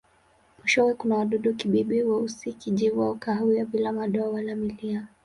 Mwishowe 0.59 0.93
kuna 0.93 1.15
wadudu-kibibi 1.15 2.03
weusi, 2.03 2.53
kijivu 2.53 3.03
au 3.03 3.15
kahawia 3.15 3.65
bila 3.65 3.91
madoa 3.91 4.29
wala 4.29 4.55
milia. 4.55 5.07